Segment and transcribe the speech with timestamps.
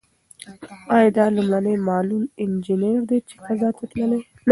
[0.95, 4.19] ایا دا لومړنۍ معلول انجنیر ده چې فضا ته تللې؟